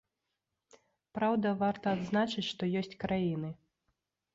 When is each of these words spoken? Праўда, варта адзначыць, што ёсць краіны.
Праўда, 1.19 1.47
варта 1.61 1.95
адзначыць, 1.99 2.49
што 2.51 2.75
ёсць 2.85 2.99
краіны. 3.05 3.59